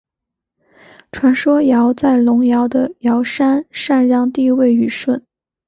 [1.11, 5.23] 传说尧在隆尧的尧山禅让帝位予舜。